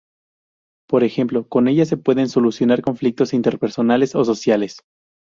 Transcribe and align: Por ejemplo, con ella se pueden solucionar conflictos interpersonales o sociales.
Por 0.89 1.03
ejemplo, 1.03 1.47
con 1.47 1.67
ella 1.67 1.85
se 1.85 1.95
pueden 1.95 2.27
solucionar 2.27 2.81
conflictos 2.81 3.35
interpersonales 3.35 4.15
o 4.15 4.25
sociales. 4.25 4.81